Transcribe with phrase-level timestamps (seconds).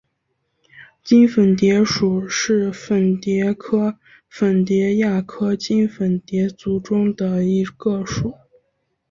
[1.03, 8.33] 襟粉蝶属是粉蝶科粉蝶亚科襟粉蝶族中的一个属。